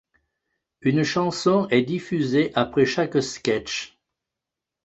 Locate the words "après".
2.55-2.85